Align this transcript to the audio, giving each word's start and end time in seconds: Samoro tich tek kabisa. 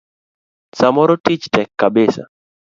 Samoro 0.79 1.15
tich 1.25 1.43
tek 1.53 1.69
kabisa. 1.79 2.23